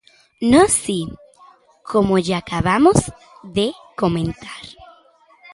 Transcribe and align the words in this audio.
Nós 0.51 0.71
si, 0.83 1.01
como 1.91 2.13
lle 2.25 2.35
acabamos 2.41 2.99
de 3.57 3.67
comentar. 4.01 4.63